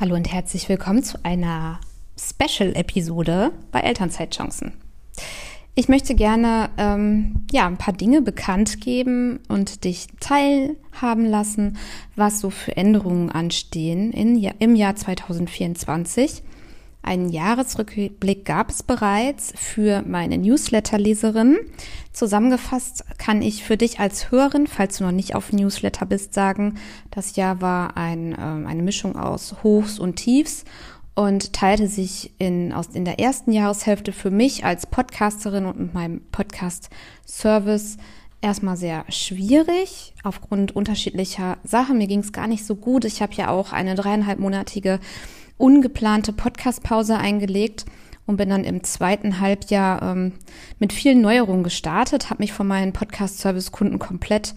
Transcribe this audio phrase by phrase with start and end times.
[0.00, 1.78] Hallo und herzlich willkommen zu einer
[2.18, 4.72] Special-Episode bei Elternzeitchancen.
[5.74, 11.76] Ich möchte gerne ähm, ja ein paar Dinge bekannt geben und dich teilhaben lassen,
[12.16, 16.44] was so für Änderungen anstehen in, im Jahr 2024.
[17.02, 21.58] Einen Jahresrückblick gab es bereits für meine Newsletter-Leserin.
[22.12, 26.74] Zusammengefasst kann ich für dich als Hörerin, falls du noch nicht auf Newsletter bist, sagen,
[27.10, 30.64] das Jahr war ein, äh, eine Mischung aus Hochs und Tiefs
[31.14, 35.94] und teilte sich in, aus, in der ersten Jahreshälfte für mich als Podcasterin und mit
[35.94, 37.96] meinem Podcast-Service
[38.42, 41.98] erstmal sehr schwierig aufgrund unterschiedlicher Sachen.
[41.98, 43.04] Mir ging es gar nicht so gut.
[43.04, 45.00] Ich habe ja auch eine dreieinhalbmonatige
[45.60, 47.84] ungeplante Podcast-Pause eingelegt
[48.26, 50.32] und bin dann im zweiten Halbjahr ähm,
[50.78, 54.54] mit vielen Neuerungen gestartet, habe mich von meinen Podcast-Service-Kunden komplett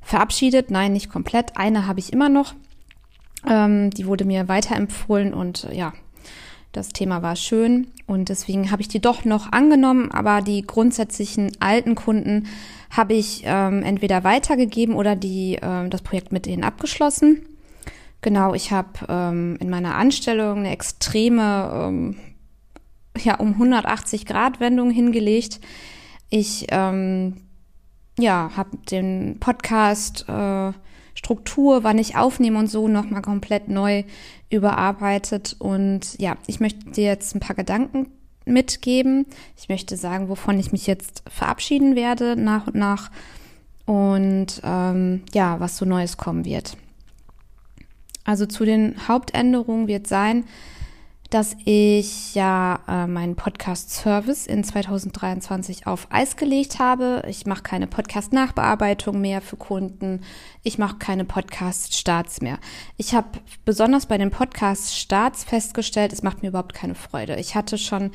[0.00, 0.70] verabschiedet.
[0.70, 1.56] Nein, nicht komplett.
[1.56, 2.54] Eine habe ich immer noch.
[3.48, 5.92] Ähm, die wurde mir weiterempfohlen und äh, ja,
[6.72, 11.50] das Thema war schön und deswegen habe ich die doch noch angenommen, aber die grundsätzlichen
[11.58, 12.46] alten Kunden
[12.90, 17.42] habe ich ähm, entweder weitergegeben oder die äh, das Projekt mit denen abgeschlossen.
[18.22, 22.16] Genau, ich habe ähm, in meiner Anstellung eine extreme, ähm,
[23.16, 25.60] ja, um 180 Grad Wendung hingelegt.
[26.28, 27.38] Ich, ähm,
[28.18, 30.72] ja, habe den Podcast äh,
[31.14, 34.04] Struktur, wann ich aufnehme und so nochmal komplett neu
[34.50, 35.56] überarbeitet.
[35.58, 38.08] Und ja, ich möchte dir jetzt ein paar Gedanken
[38.44, 39.26] mitgeben.
[39.56, 43.10] Ich möchte sagen, wovon ich mich jetzt verabschieden werde nach und nach
[43.86, 46.76] und ähm, ja, was so Neues kommen wird.
[48.24, 50.44] Also zu den Hauptänderungen wird sein,
[51.30, 57.22] dass ich ja äh, meinen Podcast-Service in 2023 auf Eis gelegt habe.
[57.28, 60.22] Ich mache keine Podcast-Nachbearbeitung mehr für Kunden.
[60.64, 62.58] Ich mache keine Podcast-Starts mehr.
[62.96, 63.28] Ich habe
[63.64, 67.36] besonders bei den Podcast-Starts festgestellt, es macht mir überhaupt keine Freude.
[67.36, 68.10] Ich hatte schon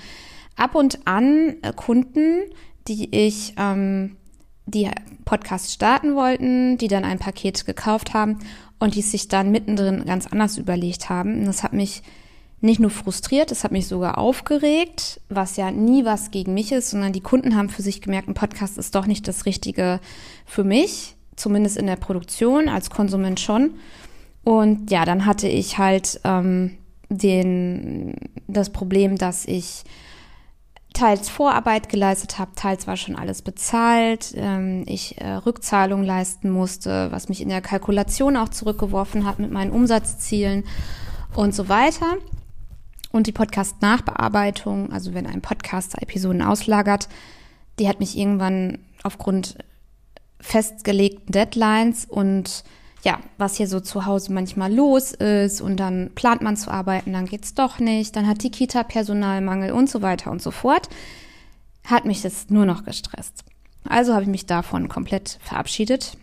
[0.58, 2.42] ab und an äh, Kunden,
[2.90, 4.18] die ich ähm,
[4.66, 4.90] die
[5.24, 8.40] Podcast starten wollten, die dann ein Paket gekauft haben
[8.80, 11.40] und die sich dann mittendrin ganz anders überlegt haben.
[11.40, 12.04] Und das hat mich
[12.62, 16.90] nicht nur frustriert, es hat mich sogar aufgeregt, was ja nie was gegen mich ist,
[16.90, 20.00] sondern die Kunden haben für sich gemerkt, ein Podcast ist doch nicht das Richtige
[20.46, 23.76] für mich, zumindest in der Produktion, als Konsument schon.
[24.44, 26.78] Und ja, dann hatte ich halt ähm,
[27.10, 28.16] den,
[28.48, 29.84] das Problem, dass ich
[30.96, 37.12] teils Vorarbeit geleistet habe, teils war schon alles bezahlt, ähm, ich äh, Rückzahlung leisten musste,
[37.12, 40.64] was mich in der Kalkulation auch zurückgeworfen hat mit meinen Umsatzzielen
[41.36, 42.16] und so weiter.
[43.12, 47.08] Und die Podcast-Nachbearbeitung, also wenn ein Podcaster Episoden auslagert,
[47.80, 49.58] die hat mich irgendwann aufgrund
[50.42, 52.64] festgelegten Deadlines und
[53.06, 57.14] ja, was hier so zu Hause manchmal los ist und dann plant man zu arbeiten,
[57.14, 60.90] dann geht's doch nicht, dann hat die Kita Personalmangel und so weiter und so fort,
[61.84, 63.46] hat mich das nur noch gestresst.
[63.88, 66.18] Also habe ich mich davon komplett verabschiedet.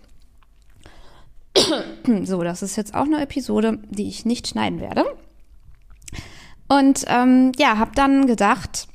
[2.25, 5.05] so, das ist jetzt auch eine Episode, die ich nicht schneiden werde.
[6.67, 8.89] Und ähm, ja, habe dann gedacht,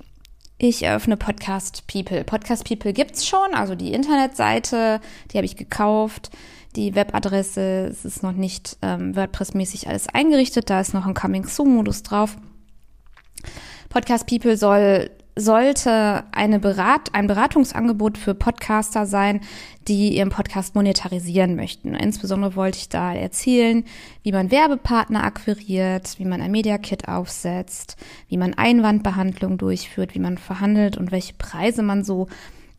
[0.57, 2.25] ich eröffne Podcast People.
[2.25, 4.99] Podcast People gibt's schon, also die Internetseite,
[5.31, 6.31] die habe ich gekauft
[6.77, 12.03] die Webadresse, es ist noch nicht ähm, WordPress-mäßig alles eingerichtet, da ist noch ein Coming-Soon-Modus
[12.03, 12.37] drauf.
[13.89, 19.41] Podcast People soll sollte eine Berat, ein Beratungsangebot für Podcaster sein,
[19.87, 21.93] die ihren Podcast monetarisieren möchten.
[21.93, 23.85] Insbesondere wollte ich da erzählen,
[24.23, 30.19] wie man Werbepartner akquiriert, wie man ein Media Kit aufsetzt, wie man Einwandbehandlung durchführt, wie
[30.19, 32.27] man verhandelt und welche Preise man so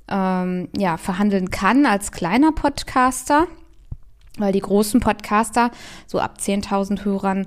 [0.09, 3.47] ähm, ja verhandeln kann als kleiner Podcaster
[4.39, 5.71] weil die großen Podcaster
[6.07, 7.47] so ab 10.000 Hörern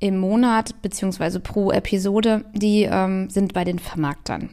[0.00, 4.50] im Monat beziehungsweise pro Episode, die ähm, sind bei den Vermarktern.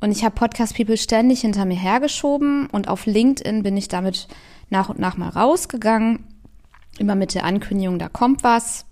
[0.00, 4.28] Und ich habe Podcast People ständig hinter mir hergeschoben und auf LinkedIn bin ich damit
[4.70, 6.26] nach und nach mal rausgegangen.
[6.98, 8.84] Immer mit der Ankündigung, da kommt was.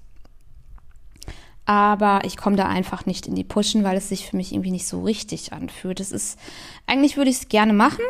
[1.64, 4.70] Aber ich komme da einfach nicht in die Pushen, weil es sich für mich irgendwie
[4.72, 6.00] nicht so richtig anfühlt.
[6.00, 6.38] Es ist,
[6.86, 8.04] eigentlich würde ich es gerne machen,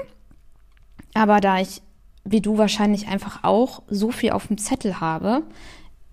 [1.13, 1.83] aber da ich
[2.25, 5.43] wie du wahrscheinlich einfach auch, so viel auf dem Zettel habe.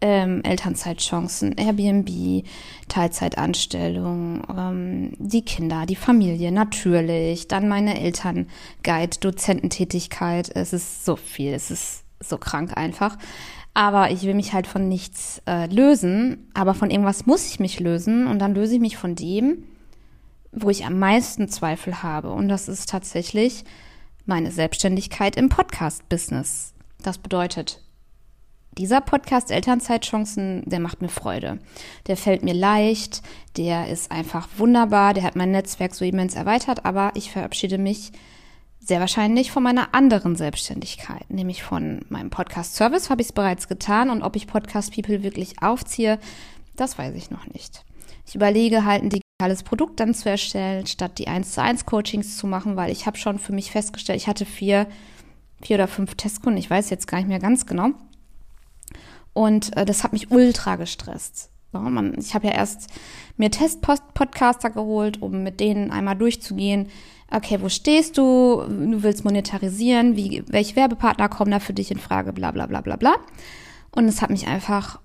[0.01, 2.45] Ähm, Elternzeitchancen, Airbnb,
[2.87, 10.55] Teilzeitanstellung, ähm, die Kinder, die Familie, natürlich, dann meine Elternguide, Dozententätigkeit.
[10.55, 13.17] Es ist so viel, es ist so krank einfach.
[13.73, 17.79] Aber ich will mich halt von nichts äh, lösen, aber von irgendwas muss ich mich
[17.79, 19.65] lösen und dann löse ich mich von dem,
[20.51, 22.31] wo ich am meisten Zweifel habe.
[22.31, 23.65] Und das ist tatsächlich
[24.29, 26.73] meine Selbstständigkeit im Podcast-Business.
[27.01, 27.81] Das bedeutet
[28.77, 31.59] dieser Podcast Elternzeitchancen, der macht mir Freude.
[32.07, 33.23] Der fällt mir leicht,
[33.57, 38.11] der ist einfach wunderbar, der hat mein Netzwerk so immens erweitert, aber ich verabschiede mich
[38.79, 44.11] sehr wahrscheinlich von meiner anderen Selbstständigkeit, nämlich von meinem Podcast-Service habe ich es bereits getan
[44.11, 46.19] und ob ich Podcast People wirklich aufziehe,
[46.75, 47.83] das weiß ich noch nicht.
[48.25, 52.35] Ich überlege halt ein digitales Produkt dann zu erstellen, statt die 1 zu 1 Coachings
[52.35, 54.85] zu machen, weil ich habe schon für mich festgestellt, ich hatte vier,
[55.61, 57.91] vier oder fünf Testkunden, ich weiß jetzt gar nicht mehr ganz genau.
[59.31, 61.51] Und äh, das hat mich ultra gestresst.
[61.71, 62.89] So, man, ich habe ja erst
[63.37, 66.89] mir Test-Podcaster geholt, um mit denen einmal durchzugehen.
[67.31, 68.63] Okay, wo stehst du?
[68.67, 70.17] Du willst monetarisieren?
[70.17, 72.33] Wie, welche Werbepartner kommen da für dich in Frage?
[72.33, 73.15] Bla bla bla bla bla.
[73.91, 74.99] Und es hat mich einfach,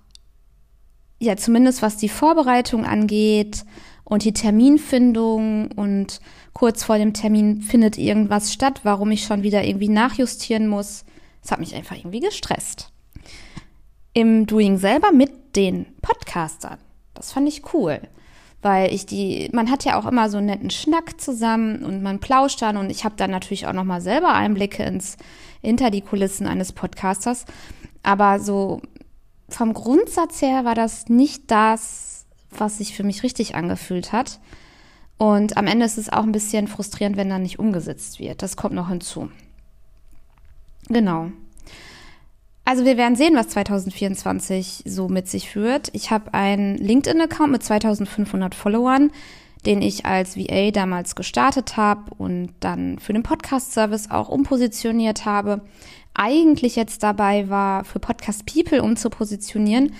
[1.19, 3.63] ja, zumindest was die Vorbereitung angeht
[4.05, 6.21] und die Terminfindung und
[6.53, 11.03] kurz vor dem Termin findet irgendwas statt, warum ich schon wieder irgendwie nachjustieren muss.
[11.43, 12.91] Es hat mich einfach irgendwie gestresst
[14.15, 16.77] im Doing selber mit den Podcastern.
[17.13, 17.99] Das fand ich cool,
[18.61, 22.19] weil ich die, man hat ja auch immer so einen netten Schnack zusammen und man
[22.19, 25.17] plauscht dann und ich habe dann natürlich auch noch mal selber Einblicke ins
[25.61, 27.45] hinter die Kulissen eines Podcasters.
[28.03, 28.81] Aber so
[29.49, 32.14] vom Grundsatz her war das nicht das,
[32.59, 34.39] was sich für mich richtig angefühlt hat.
[35.17, 38.41] Und am Ende ist es auch ein bisschen frustrierend, wenn dann nicht umgesetzt wird.
[38.41, 39.29] Das kommt noch hinzu.
[40.89, 41.31] Genau.
[42.65, 45.89] Also wir werden sehen, was 2024 so mit sich führt.
[45.93, 49.11] Ich habe einen LinkedIn-Account mit 2500 Followern,
[49.65, 55.61] den ich als VA damals gestartet habe und dann für den Podcast-Service auch umpositioniert habe.
[56.15, 59.93] Eigentlich jetzt dabei war, für Podcast People umzupositionieren,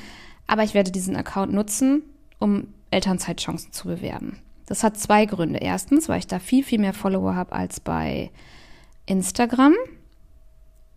[0.48, 2.04] aber ich werde diesen Account nutzen,
[2.46, 4.38] um Elternzeitchancen zu bewerben.
[4.68, 5.60] Das hat zwei Gründe.
[5.60, 8.32] Erstens, weil ich da viel, viel mehr Follower habe als bei
[9.06, 9.74] Instagram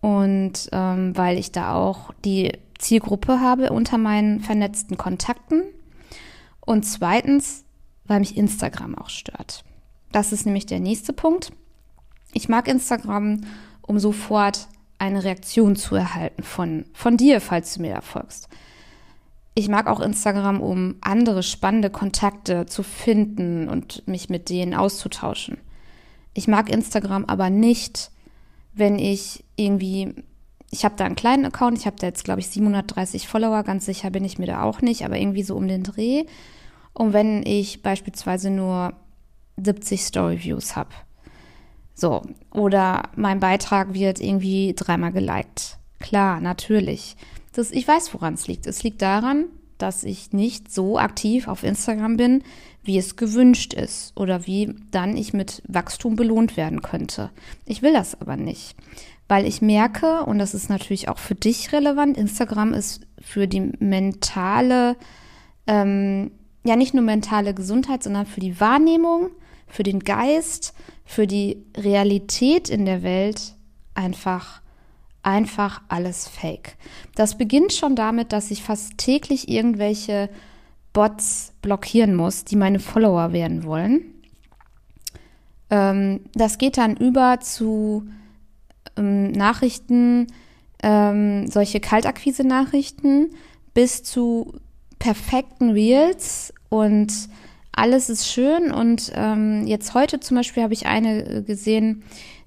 [0.01, 5.63] und ähm, weil ich da auch die Zielgruppe habe unter meinen vernetzten Kontakten.
[6.61, 7.65] Und zweitens,
[8.05, 9.63] weil mich Instagram auch stört.
[10.11, 11.51] Das ist nämlich der nächste Punkt.
[12.31, 13.41] Ich mag Instagram,
[13.81, 14.67] um sofort
[14.99, 18.49] eine Reaktion zu erhalten von, von dir, falls du mir da folgst.
[19.59, 25.57] Ich mag auch Instagram, um andere spannende Kontakte zu finden und mich mit denen auszutauschen.
[26.33, 28.09] Ich mag Instagram aber nicht,
[28.71, 30.15] wenn ich irgendwie,
[30.71, 33.85] ich habe da einen kleinen Account, ich habe da jetzt, glaube ich, 730 Follower, ganz
[33.85, 36.23] sicher bin ich mir da auch nicht, aber irgendwie so um den Dreh.
[36.93, 38.93] Und wenn ich beispielsweise nur
[39.57, 40.91] 70 Story-Views habe,
[41.95, 42.21] so,
[42.53, 45.79] oder mein Beitrag wird irgendwie dreimal geliked.
[45.99, 47.17] Klar, natürlich.
[47.59, 48.67] Das, ich weiß, woran es liegt.
[48.67, 49.47] Es liegt daran,
[49.77, 52.41] dass ich nicht so aktiv auf Instagram bin,
[52.83, 57.31] wie es gewünscht ist oder wie dann ich mit Wachstum belohnt werden könnte.
[57.65, 58.77] Ich will das aber nicht,
[59.27, 63.73] weil ich merke, und das ist natürlich auch für dich relevant, Instagram ist für die
[63.79, 64.95] mentale,
[65.67, 66.31] ähm,
[66.63, 69.31] ja nicht nur mentale Gesundheit, sondern für die Wahrnehmung,
[69.67, 70.73] für den Geist,
[71.03, 73.55] für die Realität in der Welt
[73.95, 74.61] einfach
[75.23, 76.77] einfach alles fake.
[77.15, 80.29] Das beginnt schon damit, dass ich fast täglich irgendwelche
[80.93, 84.01] Bots blockieren muss, die meine Follower werden wollen.
[85.69, 88.07] Ähm, das geht dann über zu
[88.97, 90.27] ähm, Nachrichten,
[90.81, 93.31] ähm, solche Kaltakquise-Nachrichten,
[93.73, 94.53] bis zu
[94.97, 97.13] perfekten Reels und
[97.71, 98.71] alles ist schön.
[98.71, 102.03] Und ähm, jetzt heute zum Beispiel habe ich eine gesehen,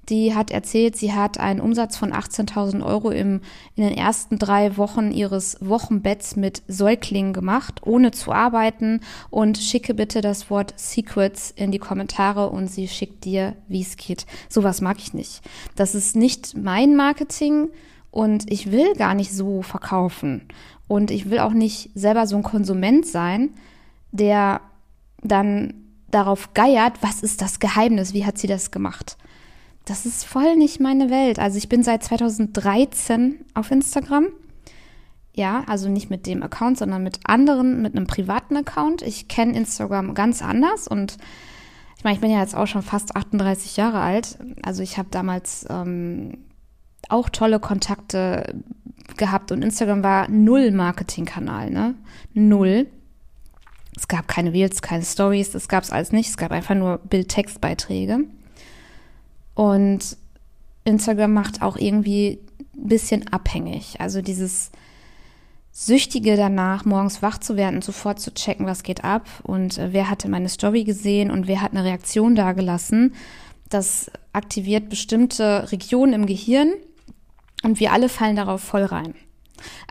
[0.09, 3.41] die hat erzählt, sie hat einen Umsatz von 18.000 Euro im,
[3.77, 9.01] in den ersten drei Wochen ihres Wochenbetts mit Säuglingen gemacht, ohne zu arbeiten.
[9.31, 13.97] Und schicke bitte das Wort Secrets in die Kommentare und sie schickt dir, wie es
[13.97, 14.27] geht.
[14.49, 15.41] Sowas mag ich nicht.
[15.77, 17.69] Das ist nicht mein Marketing
[18.11, 20.49] und ich will gar nicht so verkaufen.
[20.89, 23.51] Und ich will auch nicht selber so ein Konsument sein,
[24.11, 24.61] der
[25.23, 25.75] dann
[26.11, 29.17] darauf geiert, was ist das Geheimnis, wie hat sie das gemacht
[29.85, 31.39] das ist voll nicht meine Welt.
[31.39, 34.27] Also ich bin seit 2013 auf Instagram.
[35.35, 39.03] Ja, also nicht mit dem Account, sondern mit anderen, mit einem privaten Account.
[39.03, 41.17] Ich kenne Instagram ganz anders und
[41.97, 44.37] ich meine, ich bin ja jetzt auch schon fast 38 Jahre alt.
[44.63, 46.39] Also ich habe damals ähm,
[47.09, 48.55] auch tolle Kontakte
[49.17, 51.95] gehabt und Instagram war null Marketingkanal, ne?
[52.35, 52.89] Null.
[53.97, 56.31] Es gab keine Reels, keine Stories, das gab es alles nicht.
[56.31, 58.25] Es gab einfach nur Bild-Text-Beiträge.
[59.55, 60.17] Und
[60.85, 62.41] Instagram macht auch irgendwie
[62.77, 64.01] ein bisschen abhängig.
[64.01, 64.71] Also dieses
[65.71, 70.11] Süchtige danach, morgens wach zu werden sofort zu checken, was geht ab und äh, wer
[70.11, 73.15] hatte meine Story gesehen und wer hat eine Reaktion dagelassen.
[73.71, 76.73] Das aktiviert bestimmte Regionen im Gehirn
[77.63, 79.15] und wir alle fallen darauf voll rein.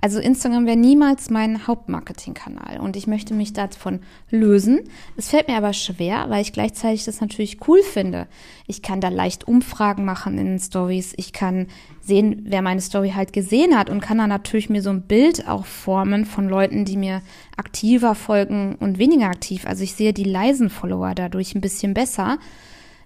[0.01, 4.81] Also Instagram wäre niemals mein Hauptmarketingkanal und ich möchte mich davon lösen.
[5.17, 8.27] Es fällt mir aber schwer, weil ich gleichzeitig das natürlich cool finde.
[8.67, 11.13] Ich kann da leicht Umfragen machen in Stories.
[11.17, 11.67] Ich kann
[12.01, 15.47] sehen, wer meine Story halt gesehen hat und kann dann natürlich mir so ein Bild
[15.47, 17.21] auch formen von Leuten, die mir
[17.57, 19.65] aktiver folgen und weniger aktiv.
[19.65, 22.39] Also ich sehe die leisen Follower dadurch ein bisschen besser.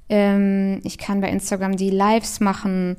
[0.09, 2.97] Ähm, ich kann bei Instagram die Lives machen.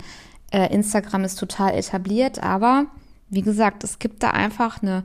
[0.50, 2.86] Äh, Instagram ist total etabliert, aber
[3.28, 5.04] wie gesagt, es gibt da einfach eine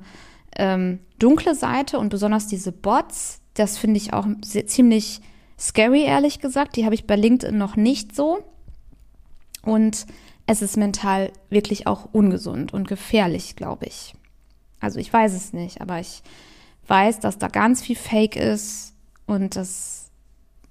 [0.56, 5.22] ähm, dunkle Seite und besonders diese Bots, das finde ich auch sehr, ziemlich
[5.60, 6.76] scary, ehrlich gesagt.
[6.76, 8.44] Die habe ich bei LinkedIn noch nicht so.
[9.64, 10.06] Und
[10.48, 14.16] es ist mental wirklich auch ungesund und gefährlich, glaube ich.
[14.80, 16.24] Also ich weiß es nicht, aber ich
[16.88, 18.94] weiß, dass da ganz viel Fake ist
[19.28, 20.01] und das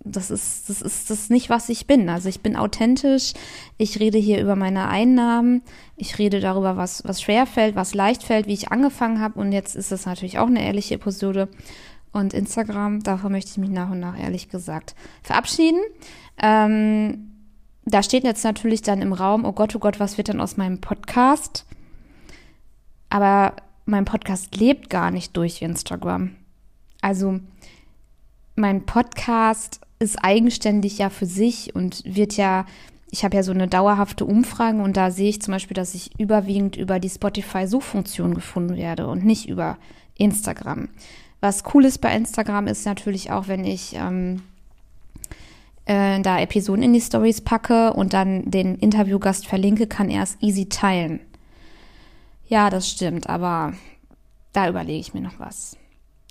[0.02, 2.09] das ist, das ist das nicht, was ich bin.
[2.09, 3.35] Also ich bin authentisch.
[3.76, 5.62] Ich rede hier über meine Einnahmen.
[5.97, 9.38] Ich rede darüber, was, was schwer fällt, was leicht fällt, wie ich angefangen habe.
[9.38, 11.49] Und jetzt ist es natürlich auch eine ehrliche Episode.
[12.12, 15.80] Und Instagram, davon möchte ich mich nach und nach ehrlich gesagt verabschieden.
[16.42, 17.30] Ähm,
[17.85, 20.57] da steht jetzt natürlich dann im Raum, oh Gott, oh Gott, was wird denn aus
[20.57, 21.66] meinem Podcast?
[23.11, 23.54] Aber
[23.85, 26.37] mein Podcast lebt gar nicht durch Instagram.
[27.02, 27.40] Also
[28.57, 32.64] mein Podcast ist eigenständig ja für sich und wird ja,
[33.11, 36.19] ich habe ja so eine dauerhafte Umfrage und da sehe ich zum Beispiel, dass ich
[36.19, 39.76] überwiegend über die Spotify-Suchfunktion gefunden werde und nicht über
[40.16, 40.88] Instagram.
[41.40, 44.42] Was cool ist bei Instagram ist natürlich auch, wenn ich ähm,
[45.85, 50.38] äh, da Episoden in die Stories packe und dann den Interviewgast verlinke, kann er es
[50.40, 51.21] easy teilen.
[52.49, 53.75] Ja, das stimmt, aber
[54.54, 55.76] da überlege ich mir noch was.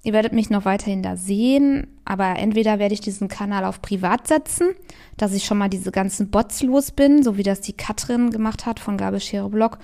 [0.03, 4.27] Ihr werdet mich noch weiterhin da sehen, aber entweder werde ich diesen Kanal auf privat
[4.27, 4.69] setzen,
[5.17, 8.65] dass ich schon mal diese ganzen Bots los bin, so wie das die Katrin gemacht
[8.65, 9.77] hat von Gabelschere Blog,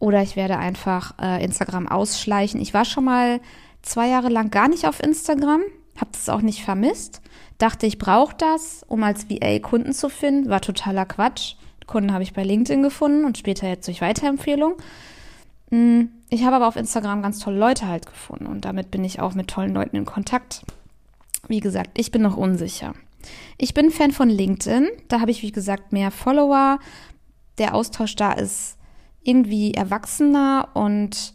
[0.00, 2.60] oder ich werde einfach äh, Instagram ausschleichen.
[2.60, 3.40] Ich war schon mal
[3.82, 5.62] zwei Jahre lang gar nicht auf Instagram,
[5.96, 7.22] habe das auch nicht vermisst,
[7.58, 11.54] dachte, ich brauche das, um als VA Kunden zu finden, war totaler Quatsch.
[11.86, 14.74] Kunden habe ich bei LinkedIn gefunden und später jetzt durch Weiterempfehlung.
[15.70, 19.20] Hm, ich habe aber auf Instagram ganz tolle Leute halt gefunden und damit bin ich
[19.20, 20.64] auch mit tollen Leuten in Kontakt.
[21.48, 22.94] Wie gesagt, ich bin noch unsicher.
[23.56, 24.88] Ich bin Fan von LinkedIn.
[25.08, 26.78] Da habe ich, wie gesagt, mehr Follower.
[27.58, 28.76] Der Austausch da ist
[29.22, 31.34] irgendwie erwachsener und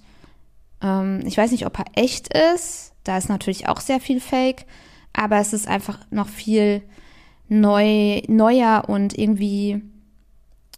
[0.81, 2.93] ähm, ich weiß nicht, ob er echt ist.
[3.03, 4.65] Da ist natürlich auch sehr viel Fake,
[5.13, 6.83] aber es ist einfach noch viel
[7.47, 9.81] neu, neuer und irgendwie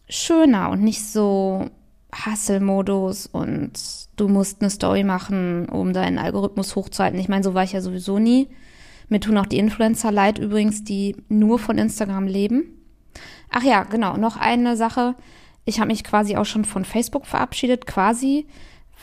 [0.08, 1.70] schöner und nicht so
[2.14, 3.72] Hustle-Modus und
[4.16, 7.20] du musst eine Story machen, um deinen Algorithmus hochzuhalten.
[7.20, 8.50] Ich meine, so war ich ja sowieso nie.
[9.10, 12.64] Mir tun auch die Influencer leid übrigens, die nur von Instagram leben.
[13.50, 15.16] Ach ja, genau, noch eine Sache.
[15.66, 18.48] Ich habe mich quasi auch schon von Facebook verabschiedet, quasi,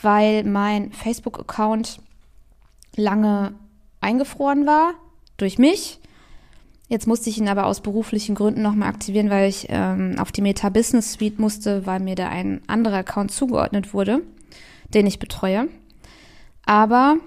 [0.01, 1.99] weil mein Facebook-Account
[2.95, 3.53] lange
[4.01, 4.93] eingefroren war
[5.37, 5.99] durch mich
[6.89, 10.41] Jetzt musste ich ihn aber aus beruflichen Gründen nochmal aktivieren, weil ich ähm, auf die
[10.41, 14.23] Meta Business Suite musste, weil mir da ein anderer Account zugeordnet wurde,
[14.91, 15.67] den ich betreue.
[16.65, 17.17] Aber,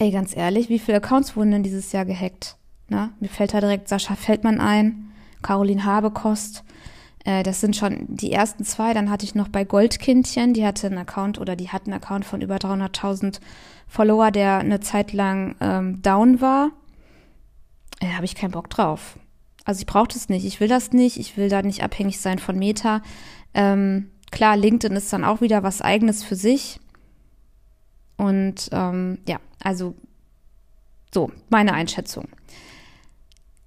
[0.00, 2.56] ey, ganz ehrlich, wie viele Accounts wurden denn dieses Jahr gehackt?
[2.88, 6.64] Na, mir fällt da direkt Sascha Feldmann ein, Caroline Habekost.
[7.24, 8.94] Äh, das sind schon die ersten zwei.
[8.94, 12.24] Dann hatte ich noch bei Goldkindchen, die hatte einen Account oder die hatten einen Account
[12.24, 13.38] von über 300.000
[13.86, 16.72] Follower, der eine Zeit lang ähm, down war
[18.00, 19.18] äh, habe ich keinen Bock drauf.
[19.64, 22.38] Also ich brauche das nicht, ich will das nicht, ich will da nicht abhängig sein
[22.38, 23.02] von Meta.
[23.54, 26.80] Ähm, klar, LinkedIn ist dann auch wieder was eigenes für sich.
[28.16, 29.94] Und ähm, ja, also
[31.12, 32.28] so, meine Einschätzung.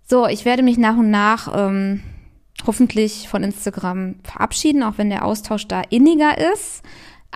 [0.07, 2.03] So, ich werde mich nach und nach ähm,
[2.65, 6.83] hoffentlich von Instagram verabschieden, auch wenn der Austausch da inniger ist.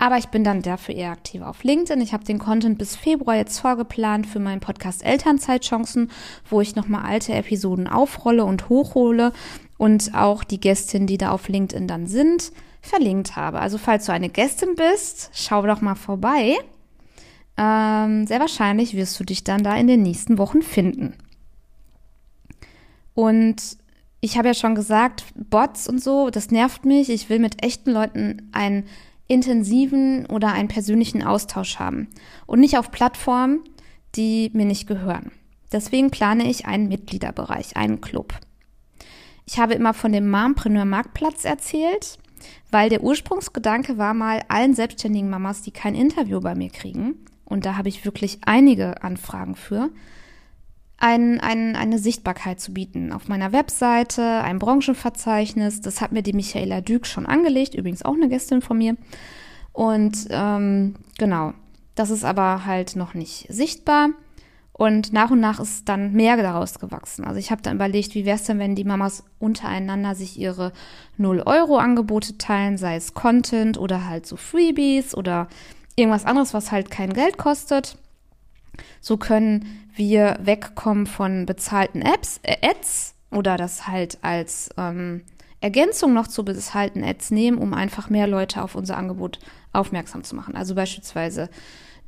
[0.00, 2.00] Aber ich bin dann dafür eher aktiv auf LinkedIn.
[2.00, 6.12] Ich habe den Content bis Februar jetzt vorgeplant für meinen Podcast Elternzeitchancen,
[6.48, 9.32] wo ich nochmal alte Episoden aufrolle und hochhole
[9.76, 13.58] und auch die Gästin, die da auf LinkedIn dann sind, verlinkt habe.
[13.58, 16.54] Also falls du eine Gästin bist, schau doch mal vorbei.
[17.56, 21.14] Ähm, sehr wahrscheinlich wirst du dich dann da in den nächsten Wochen finden.
[23.14, 23.78] Und
[24.20, 27.10] ich habe ja schon gesagt, Bots und so, das nervt mich.
[27.10, 28.84] Ich will mit echten Leuten ein
[29.28, 32.08] intensiven oder einen persönlichen Austausch haben
[32.46, 33.60] und nicht auf Plattformen,
[34.14, 35.30] die mir nicht gehören.
[35.70, 38.34] Deswegen plane ich einen Mitgliederbereich, einen Club.
[39.44, 42.18] Ich habe immer von dem Mompreneur Marktplatz erzählt,
[42.70, 47.64] weil der Ursprungsgedanke war mal allen selbstständigen Mamas, die kein Interview bei mir kriegen, und
[47.64, 49.90] da habe ich wirklich einige Anfragen für,
[50.98, 53.12] ein, ein, eine Sichtbarkeit zu bieten.
[53.12, 58.14] Auf meiner Webseite, ein Branchenverzeichnis, das hat mir die Michaela Dück schon angelegt, übrigens auch
[58.14, 58.96] eine Gästin von mir.
[59.72, 61.54] Und ähm, genau,
[61.94, 64.10] das ist aber halt noch nicht sichtbar.
[64.72, 67.24] Und nach und nach ist dann mehr daraus gewachsen.
[67.24, 70.72] Also ich habe dann überlegt, wie wäre es denn, wenn die Mamas untereinander sich ihre
[71.18, 75.48] 0-Euro-Angebote teilen, sei es Content oder halt so Freebies oder
[75.96, 77.98] irgendwas anderes, was halt kein Geld kostet.
[79.00, 85.22] So können wir wegkommen von bezahlten Apps, äh, Ads oder das halt als ähm,
[85.60, 89.38] Ergänzung noch zu bezahlten Ads nehmen, um einfach mehr Leute auf unser Angebot
[89.72, 90.56] aufmerksam zu machen.
[90.56, 91.50] Also beispielsweise,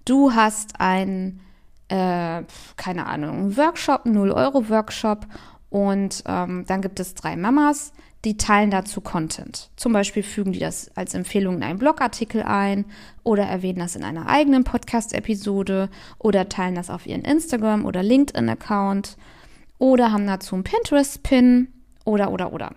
[0.05, 1.41] du hast ein
[1.91, 2.45] äh,
[2.77, 5.27] keine Ahnung, Workshop, 0-Euro-Workshop
[5.71, 7.93] und ähm, dann gibt es drei Mamas,
[8.25, 9.71] die teilen dazu Content.
[9.77, 12.85] Zum Beispiel fügen die das als Empfehlung in einen Blogartikel ein
[13.23, 19.17] oder erwähnen das in einer eigenen Podcast-Episode oder teilen das auf ihren Instagram- oder LinkedIn-Account
[19.79, 21.69] oder haben dazu einen Pinterest-Pin
[22.05, 22.75] oder, oder, oder.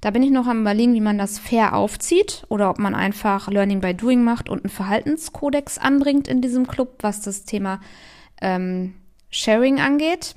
[0.00, 3.48] Da bin ich noch am überlegen, wie man das fair aufzieht oder ob man einfach
[3.48, 7.80] Learning by Doing macht und einen Verhaltenskodex anbringt in diesem Club, was das Thema
[8.40, 8.94] ähm,
[9.30, 10.34] Sharing angeht.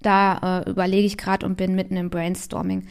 [0.00, 2.88] Da äh, überlege ich gerade und bin mitten im Brainstorming.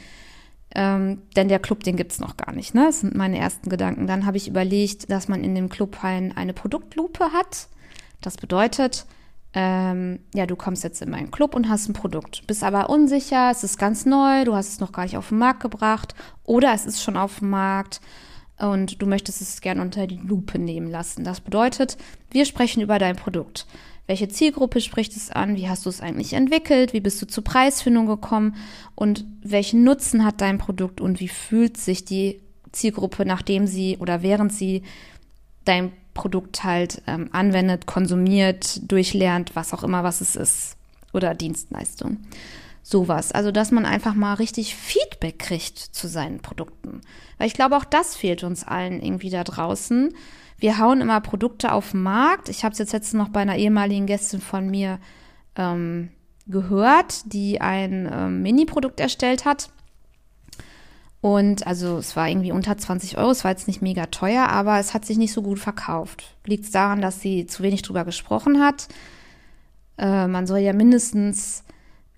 [0.74, 2.74] Ähm, denn der Club, den gibt's noch gar nicht.
[2.74, 2.86] Ne?
[2.86, 4.08] Das sind meine ersten Gedanken.
[4.08, 7.68] Dann habe ich überlegt, dass man in dem Club ein, eine Produktlupe hat.
[8.22, 9.06] Das bedeutet,
[9.54, 13.52] ähm, ja, du kommst jetzt in meinen Club und hast ein Produkt, bist aber unsicher,
[13.52, 16.74] es ist ganz neu, du hast es noch gar nicht auf den Markt gebracht oder
[16.74, 18.00] es ist schon auf dem Markt
[18.58, 21.26] und du möchtest es gerne unter die Lupe nehmen lassen.
[21.26, 21.98] Das bedeutet,
[22.30, 23.66] wir sprechen über dein Produkt.
[24.08, 25.56] Welche Zielgruppe spricht es an?
[25.56, 26.94] Wie hast du es eigentlich entwickelt?
[26.94, 28.56] Wie bist du zur Preisfindung gekommen?
[28.96, 32.42] Und welchen Nutzen hat dein Produkt und wie fühlt sich die
[32.72, 34.84] Zielgruppe, nachdem sie oder während sie
[35.66, 40.78] dein Produkt halt ähm, anwendet, konsumiert, durchlernt, was auch immer, was es ist
[41.14, 42.18] oder Dienstleistung.
[42.84, 43.32] Sowas.
[43.32, 47.02] Also, dass man einfach mal richtig Feedback kriegt zu seinen Produkten.
[47.38, 50.14] Weil ich glaube, auch das fehlt uns allen irgendwie da draußen
[50.62, 52.48] wir hauen immer Produkte auf den Markt.
[52.48, 55.00] Ich habe es jetzt letztens noch bei einer ehemaligen Gästin von mir
[55.56, 56.10] ähm,
[56.48, 59.72] gehört, die ein ähm, Mini-Produkt erstellt hat.
[61.20, 64.80] Und also es war irgendwie unter 20 Euro, es war jetzt nicht mega teuer, aber
[64.80, 66.36] es hat sich nicht so gut verkauft.
[66.46, 68.88] Liegt es daran, dass sie zu wenig drüber gesprochen hat?
[69.98, 71.64] Äh, man soll ja mindestens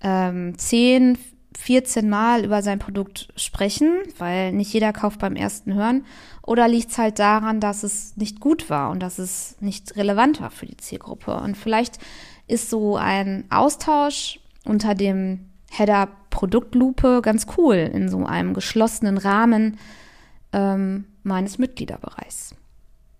[0.02, 1.18] ähm, 10,
[1.58, 6.04] 14 Mal über sein Produkt sprechen, weil nicht jeder kauft beim ersten Hören.
[6.42, 10.40] Oder liegt es halt daran, dass es nicht gut war und dass es nicht relevant
[10.40, 11.34] war für die Zielgruppe?
[11.36, 11.98] Und vielleicht
[12.46, 19.78] ist so ein Austausch unter dem Header Produktlupe ganz cool in so einem geschlossenen Rahmen
[20.52, 22.54] ähm, meines Mitgliederbereichs.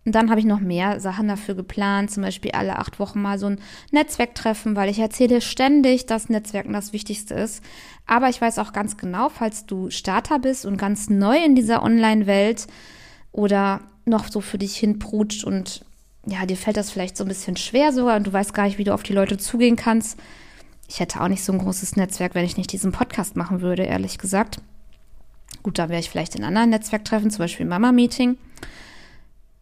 [0.05, 3.39] Und dann habe ich noch mehr Sachen dafür geplant, zum Beispiel alle acht Wochen mal
[3.39, 7.65] so ein Netzwerktreffen, weil ich erzähle ständig, dass Netzwerken das Wichtigste ist.
[8.07, 11.83] Aber ich weiß auch ganz genau, falls du Starter bist und ganz neu in dieser
[11.83, 12.67] Online-Welt
[13.33, 15.85] oder noch so für dich hinprutscht und
[16.27, 18.79] ja, dir fällt das vielleicht so ein bisschen schwer sogar und du weißt gar nicht,
[18.79, 20.19] wie du auf die Leute zugehen kannst.
[20.87, 23.85] Ich hätte auch nicht so ein großes Netzwerk, wenn ich nicht diesen Podcast machen würde,
[23.85, 24.61] ehrlich gesagt.
[25.63, 28.37] Gut, da wäre ich vielleicht in anderen Netzwerktreffen, zum Beispiel Mama-Meeting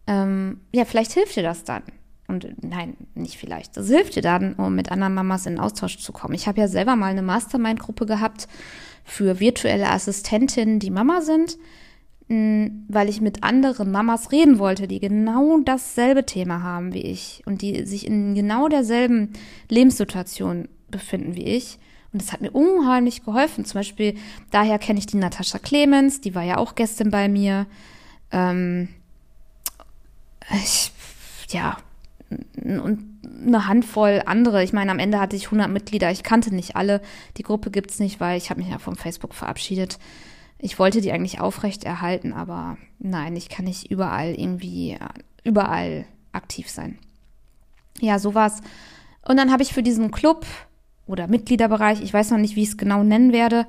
[0.07, 1.83] ähm, ja, vielleicht hilft dir das dann.
[2.27, 3.77] Und nein, nicht vielleicht.
[3.77, 6.33] Das hilft dir dann, um mit anderen Mamas in Austausch zu kommen.
[6.33, 8.47] Ich habe ja selber mal eine Mastermind-Gruppe gehabt
[9.03, 11.57] für virtuelle Assistentinnen, die Mama sind,
[12.29, 17.61] weil ich mit anderen Mamas reden wollte, die genau dasselbe Thema haben wie ich und
[17.61, 19.33] die sich in genau derselben
[19.69, 21.77] Lebenssituation befinden wie ich.
[22.13, 23.65] Und das hat mir unheimlich geholfen.
[23.65, 24.15] Zum Beispiel,
[24.51, 27.65] daher kenne ich die Natascha Clemens, die war ja auch Gästin bei mir.
[28.31, 28.87] Ähm,
[30.51, 30.91] ich,
[31.49, 31.77] ja,
[32.55, 34.63] und eine Handvoll andere.
[34.63, 36.11] Ich meine, am Ende hatte ich 100 Mitglieder.
[36.11, 37.01] Ich kannte nicht alle.
[37.37, 39.99] Die Gruppe gibt's nicht, weil ich habe mich ja vom Facebook verabschiedet.
[40.57, 44.97] Ich wollte die eigentlich aufrecht erhalten, aber nein, ich kann nicht überall irgendwie,
[45.43, 46.97] überall aktiv sein.
[47.99, 48.61] Ja, sowas.
[49.27, 50.45] Und dann habe ich für diesen Club
[51.05, 53.67] oder Mitgliederbereich, ich weiß noch nicht, wie ich es genau nennen werde,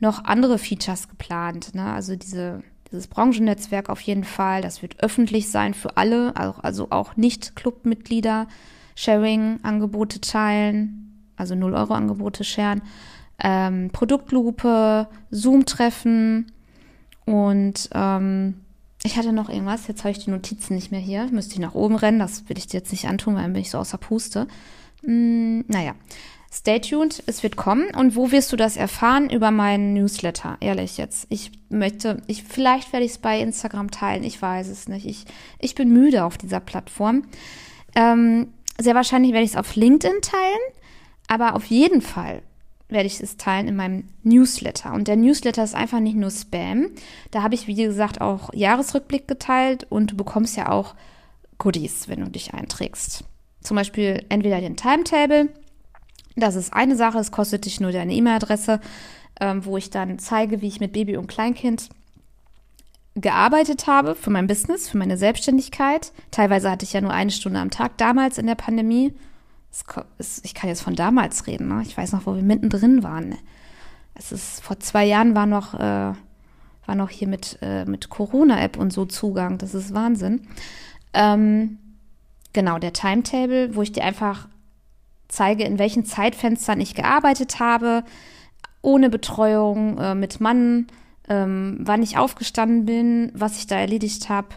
[0.00, 1.74] noch andere Features geplant.
[1.74, 1.92] Ne?
[1.92, 4.62] Also diese dieses Branchennetzwerk auf jeden Fall.
[4.62, 8.46] Das wird öffentlich sein für alle, also auch nicht Clubmitglieder.
[8.98, 12.82] Sharing-Angebote teilen, also 0-Euro-Angebote sharen.
[13.38, 16.50] Ähm, Produktlupe, Zoom-Treffen
[17.24, 18.54] und ähm,
[19.04, 21.76] ich hatte noch irgendwas, jetzt habe ich die Notizen nicht mehr hier, müsste ich nach
[21.76, 23.98] oben rennen, das will ich dir jetzt nicht antun, weil dann bin ich so außer
[23.98, 24.48] Puste.
[25.04, 25.94] Hm, naja,
[26.50, 27.94] Stay tuned, es wird kommen.
[27.94, 29.28] Und wo wirst du das erfahren?
[29.28, 31.26] Über meinen Newsletter, ehrlich jetzt.
[31.28, 35.06] Ich möchte, ich, vielleicht werde ich es bei Instagram teilen, ich weiß es nicht.
[35.06, 35.26] Ich,
[35.58, 37.24] ich bin müde auf dieser Plattform.
[37.94, 40.60] Ähm, sehr wahrscheinlich werde ich es auf LinkedIn teilen,
[41.26, 42.42] aber auf jeden Fall
[42.88, 44.94] werde ich es teilen in meinem Newsletter.
[44.94, 46.88] Und der Newsletter ist einfach nicht nur Spam.
[47.30, 50.94] Da habe ich, wie gesagt, auch Jahresrückblick geteilt und du bekommst ja auch
[51.58, 53.24] Goodies, wenn du dich einträgst.
[53.60, 55.50] Zum Beispiel entweder den Timetable.
[56.40, 58.80] Das ist eine Sache, es kostet dich nur deine E-Mail-Adresse,
[59.40, 61.88] ähm, wo ich dann zeige, wie ich mit Baby und Kleinkind
[63.20, 66.12] gearbeitet habe für mein Business, für meine Selbstständigkeit.
[66.30, 69.12] Teilweise hatte ich ja nur eine Stunde am Tag damals in der Pandemie.
[70.42, 71.68] Ich kann jetzt von damals reden.
[71.68, 71.82] Ne?
[71.82, 73.36] Ich weiß noch, wo wir mittendrin waren.
[74.14, 76.12] Es ist vor zwei Jahren war noch äh,
[76.86, 79.58] war noch hier mit äh, mit Corona-App und so Zugang.
[79.58, 80.48] Das ist Wahnsinn.
[81.12, 81.78] Ähm,
[82.52, 84.48] genau der Timetable, wo ich dir einfach
[85.28, 88.04] zeige, in welchen Zeitfenstern ich gearbeitet habe,
[88.82, 90.86] ohne Betreuung, äh, mit Mann
[91.28, 94.48] ähm, wann ich aufgestanden bin, was ich da erledigt habe.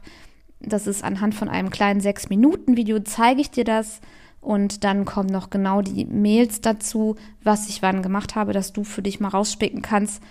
[0.60, 4.00] Das ist anhand von einem kleinen sechs Minuten Video zeige ich dir das
[4.40, 8.84] und dann kommen noch genau die Mails dazu, was ich wann gemacht habe, dass du
[8.84, 10.22] für dich mal rauspicken kannst.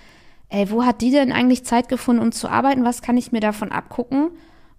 [0.49, 2.85] Ey, wo hat die denn eigentlich Zeit gefunden, um zu arbeiten?
[2.85, 4.31] Was kann ich mir davon abgucken?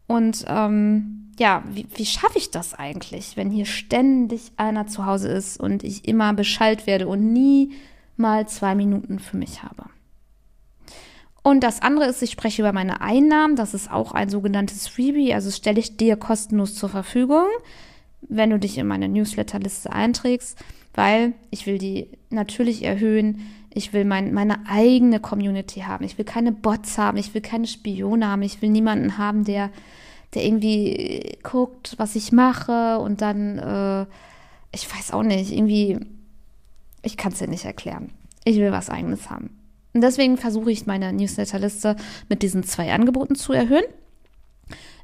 [0.07, 5.29] Und ähm, ja, wie, wie schaffe ich das eigentlich, wenn hier ständig einer zu Hause
[5.29, 7.71] ist und ich immer Bescheid werde und nie
[8.17, 9.85] mal zwei Minuten für mich habe?
[11.43, 13.55] Und das andere ist, ich spreche über meine Einnahmen.
[13.55, 15.33] Das ist auch ein sogenanntes Freebie.
[15.33, 17.47] Also stelle ich dir kostenlos zur Verfügung,
[18.21, 20.59] wenn du dich in meine Newsletterliste einträgst,
[20.93, 23.47] weil ich will die natürlich erhöhen.
[23.73, 26.05] Ich will mein, meine eigene Community haben.
[26.05, 27.17] Ich will keine Bots haben.
[27.17, 28.43] Ich will keine Spione haben.
[28.43, 29.71] Ich will niemanden haben, der,
[30.33, 34.05] der irgendwie guckt, was ich mache und dann, äh,
[34.73, 35.99] ich weiß auch nicht, irgendwie,
[37.01, 38.11] ich kann es dir nicht erklären.
[38.43, 39.57] Ich will was eigenes haben.
[39.93, 41.95] Und deswegen versuche ich meine Newsletterliste
[42.29, 43.83] mit diesen zwei Angeboten zu erhöhen.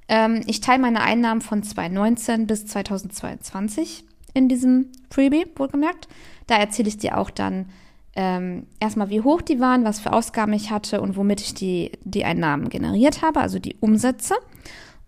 [0.08, 6.08] Ähm, ich teile meine Einnahmen von 2019 bis 2022 in diesem Freebie, wohlgemerkt.
[6.48, 7.68] Da erzähle ich dir auch dann
[8.16, 11.92] ähm, erstmal, wie hoch die waren, was für Ausgaben ich hatte und womit ich die,
[12.04, 14.36] die Einnahmen generiert habe, also die Umsätze.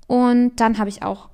[0.10, 1.30] Und dann habe ich auch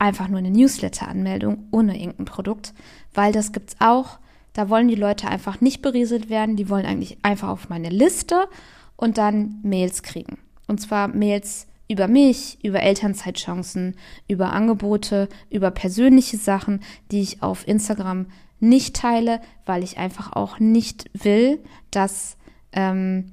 [0.00, 2.74] einfach nur eine Newsletter-Anmeldung ohne irgendein Produkt,
[3.14, 4.18] weil das gibt es auch
[4.54, 8.48] da wollen die Leute einfach nicht berieselt werden, die wollen eigentlich einfach auf meine Liste
[8.96, 10.38] und dann Mails kriegen.
[10.66, 13.96] Und zwar Mails über mich, über Elternzeitchancen,
[14.28, 18.26] über Angebote, über persönliche Sachen, die ich auf Instagram
[18.60, 21.58] nicht teile, weil ich einfach auch nicht will,
[21.90, 22.36] dass,
[22.72, 23.32] ähm,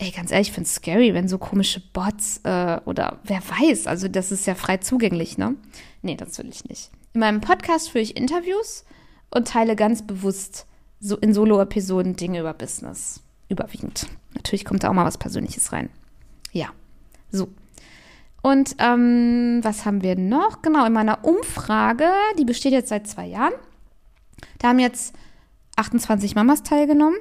[0.00, 3.86] ey, ganz ehrlich, ich finde es scary, wenn so komische Bots äh, oder wer weiß,
[3.86, 5.54] also das ist ja frei zugänglich, ne?
[6.02, 6.90] Nee, das will ich nicht.
[7.12, 8.84] In meinem Podcast führe ich Interviews
[9.30, 10.66] und teile ganz bewusst
[11.00, 13.20] so in Solo-Episoden Dinge über Business.
[13.48, 14.06] Überwiegend.
[14.34, 15.90] Natürlich kommt da auch mal was Persönliches rein.
[16.52, 16.68] Ja,
[17.30, 17.48] so.
[18.42, 20.62] Und ähm, was haben wir noch?
[20.62, 22.08] Genau, in meiner Umfrage,
[22.38, 23.52] die besteht jetzt seit zwei Jahren.
[24.58, 25.14] Da haben jetzt
[25.76, 27.18] 28 Mamas teilgenommen.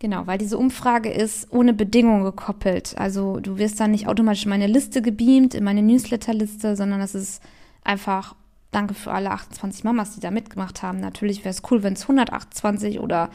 [0.00, 2.96] Genau, weil diese Umfrage ist ohne Bedingung gekoppelt.
[2.96, 7.16] Also du wirst dann nicht automatisch in meine Liste gebeamt, in meine Newsletterliste, sondern das
[7.16, 7.42] ist
[7.82, 8.36] einfach
[8.70, 11.00] danke für alle 28 Mamas, die da mitgemacht haben.
[11.00, 13.30] Natürlich wäre es cool, wenn es 128 oder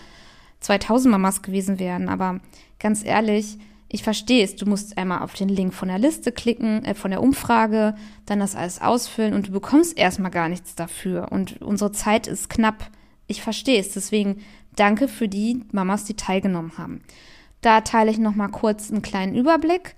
[0.61, 2.39] 2000 Mamas gewesen wären, aber
[2.79, 3.57] ganz ehrlich,
[3.89, 4.55] ich verstehe es.
[4.55, 7.95] Du musst einmal auf den Link von der Liste klicken, äh, von der Umfrage,
[8.25, 11.31] dann das alles ausfüllen und du bekommst erstmal gar nichts dafür.
[11.31, 12.89] Und unsere Zeit ist knapp.
[13.27, 13.91] Ich verstehe es.
[13.91, 14.41] Deswegen
[14.75, 17.01] danke für die Mamas, die teilgenommen haben.
[17.61, 19.95] Da teile ich nochmal kurz einen kleinen Überblick.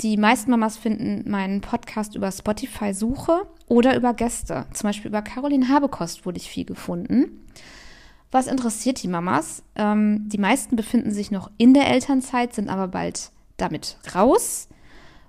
[0.00, 4.66] Die meisten Mamas finden meinen Podcast über Spotify Suche oder über Gäste.
[4.72, 7.46] Zum Beispiel über Caroline Habekost wurde ich viel gefunden.
[8.30, 9.62] Was interessiert die Mamas?
[9.74, 14.68] Ähm, die meisten befinden sich noch in der Elternzeit, sind aber bald damit raus.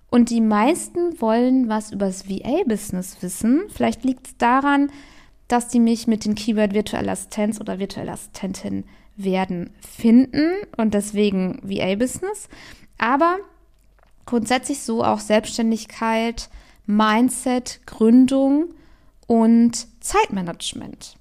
[0.09, 3.63] Und die meisten wollen was über das VA-Business wissen.
[3.69, 4.91] Vielleicht liegt es daran,
[5.51, 8.85] dass die mich mit dem Keyword virtuelle Assistenz oder virtuelle Assistentin
[9.17, 12.47] werden finden und deswegen VA-Business.
[12.97, 13.37] Aber
[14.25, 16.49] grundsätzlich so auch Selbstständigkeit,
[16.85, 18.73] Mindset, Gründung
[19.27, 21.15] und Zeitmanagement.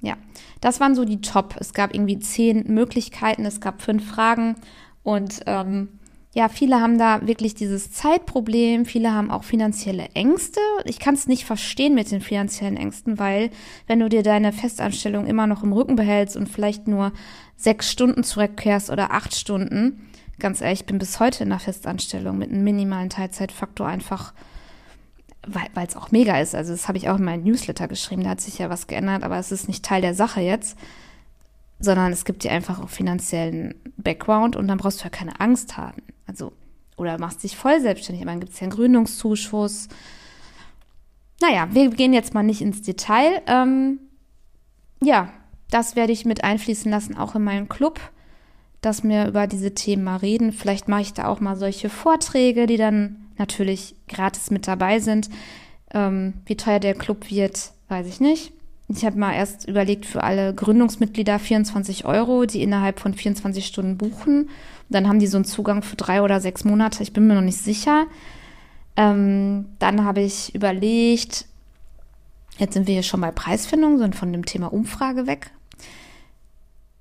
[0.00, 0.16] Ja,
[0.60, 1.56] das waren so die Top.
[1.58, 4.56] Es gab irgendwie zehn Möglichkeiten, es gab fünf Fragen
[5.02, 5.88] und ähm,
[6.34, 10.60] ja, viele haben da wirklich dieses Zeitproblem, viele haben auch finanzielle Ängste.
[10.84, 13.50] Ich kann es nicht verstehen mit den finanziellen Ängsten, weil
[13.86, 17.12] wenn du dir deine Festanstellung immer noch im Rücken behältst und vielleicht nur
[17.56, 20.06] sechs Stunden zurückkehrst oder acht Stunden,
[20.38, 24.34] ganz ehrlich, ich bin bis heute in der Festanstellung mit einem minimalen Teilzeitfaktor einfach,
[25.46, 26.54] weil es auch mega ist.
[26.54, 29.22] Also das habe ich auch in meinem Newsletter geschrieben, da hat sich ja was geändert,
[29.22, 30.78] aber es ist nicht Teil der Sache jetzt,
[31.80, 35.78] sondern es gibt dir einfach auch finanziellen Background und dann brauchst du ja keine Angst
[35.78, 36.02] haben.
[36.28, 36.52] Also,
[36.96, 39.88] oder machst dich voll selbstständig, aber dann gibt es ja einen Gründungszuschuss.
[41.40, 43.42] Naja, wir gehen jetzt mal nicht ins Detail.
[43.46, 43.98] Ähm,
[45.02, 45.32] ja,
[45.70, 48.00] das werde ich mit einfließen lassen, auch in meinen Club,
[48.80, 50.52] dass wir über diese Themen mal reden.
[50.52, 55.30] Vielleicht mache ich da auch mal solche Vorträge, die dann natürlich gratis mit dabei sind.
[55.94, 58.52] Ähm, wie teuer der Club wird, weiß ich nicht.
[58.88, 63.98] Ich habe mal erst überlegt, für alle Gründungsmitglieder 24 Euro, die innerhalb von 24 Stunden
[63.98, 64.48] buchen.
[64.90, 67.02] Dann haben die so einen Zugang für drei oder sechs Monate.
[67.02, 68.06] Ich bin mir noch nicht sicher.
[68.96, 71.46] Ähm, dann habe ich überlegt,
[72.58, 75.50] jetzt sind wir hier schon bei Preisfindung, sind von dem Thema Umfrage weg.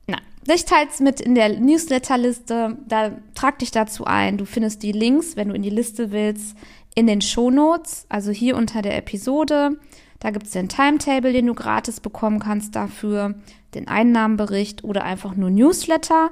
[0.06, 0.18] Na,
[0.54, 2.78] ich teile es mit in der Newsletterliste.
[2.88, 4.38] Da trag dich dazu ein.
[4.38, 6.56] Du findest die Links, wenn du in die Liste willst,
[6.94, 9.80] in den Shownotes, also hier unter der Episode.
[10.20, 13.36] Da gibt es den Timetable, den du gratis bekommen kannst dafür,
[13.76, 16.32] den Einnahmenbericht oder einfach nur Newsletter.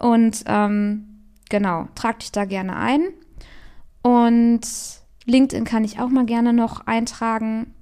[0.00, 1.06] Und ähm,
[1.48, 3.02] genau, trag dich da gerne ein.
[4.02, 4.62] Und
[5.26, 7.74] LinkedIn kann ich auch mal gerne noch eintragen.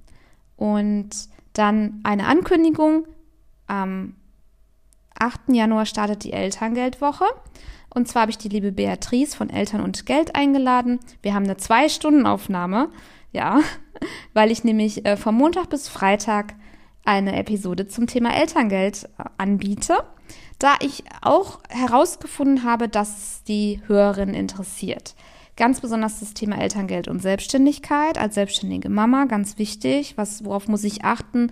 [0.57, 1.09] Und
[1.53, 3.07] dann eine Ankündigung.
[3.67, 4.15] Am
[5.17, 5.41] 8.
[5.49, 7.25] Januar startet die Elterngeldwoche.
[7.93, 10.99] Und zwar habe ich die liebe Beatrice von Eltern und Geld eingeladen.
[11.21, 12.89] Wir haben eine Zwei-Stunden-Aufnahme.
[13.31, 13.61] Ja,
[14.33, 16.55] weil ich nämlich äh, vom Montag bis Freitag
[17.05, 20.03] eine Episode zum Thema Elterngeld äh, anbiete,
[20.59, 25.15] da ich auch herausgefunden habe, dass die Hörerin interessiert.
[25.55, 30.13] Ganz besonders das Thema Elterngeld und Selbstständigkeit als selbstständige Mama, ganz wichtig.
[30.17, 31.51] Was, worauf muss ich achten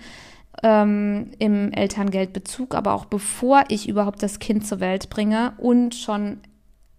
[0.63, 6.39] ähm, im Elterngeldbezug, aber auch bevor ich überhaupt das Kind zur Welt bringe und schon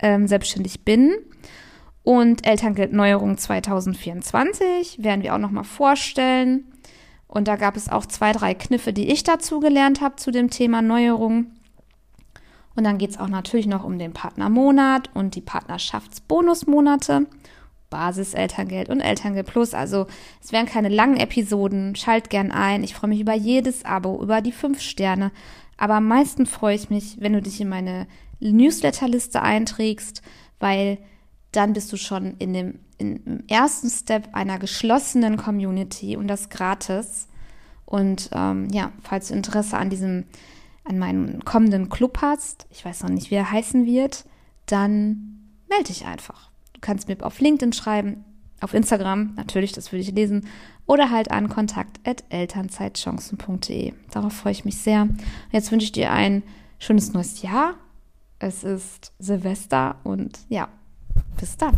[0.00, 1.14] ähm, selbstständig bin.
[2.02, 6.64] Und Elterngeldneuerung 2024 werden wir auch nochmal vorstellen.
[7.26, 10.48] Und da gab es auch zwei, drei Kniffe, die ich dazu gelernt habe zu dem
[10.48, 11.52] Thema Neuerung.
[12.78, 17.26] Und dann geht es auch natürlich noch um den Partnermonat und die Partnerschaftsbonusmonate,
[17.90, 19.74] Basis-Elterngeld und Elterngeld Plus.
[19.74, 20.06] Also
[20.40, 21.96] es werden keine langen Episoden.
[21.96, 22.84] Schalt gern ein.
[22.84, 25.32] Ich freue mich über jedes Abo, über die fünf Sterne.
[25.76, 28.06] Aber am meisten freue ich mich, wenn du dich in meine
[28.38, 30.22] Newsletterliste einträgst,
[30.60, 30.98] weil
[31.50, 37.26] dann bist du schon in dem im ersten Step einer geschlossenen Community und das gratis.
[37.86, 40.26] Und ähm, ja, falls du Interesse an diesem,
[40.88, 44.24] an meinem kommenden Club hast, ich weiß noch nicht, wie er heißen wird,
[44.66, 46.50] dann melde dich einfach.
[46.72, 48.24] Du kannst mir auf LinkedIn schreiben,
[48.60, 50.48] auf Instagram, natürlich, das würde ich lesen,
[50.86, 53.92] oder halt an kontakt.elternzeitchancen.de.
[54.10, 55.08] Darauf freue ich mich sehr.
[55.52, 56.42] Jetzt wünsche ich dir ein
[56.78, 57.74] schönes neues Jahr.
[58.38, 60.68] Es ist Silvester und ja,
[61.38, 61.76] bis dann.